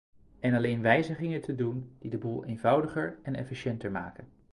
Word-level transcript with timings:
En 0.39 0.53
alleen 0.53 0.81
wijzigingen 0.81 1.41
te 1.41 1.55
doen 1.55 1.95
die 1.99 2.11
de 2.11 2.17
boel 2.17 2.45
eenvoudiger 2.45 3.17
en 3.23 3.35
efficiënter 3.35 3.91
maken. 3.91 4.27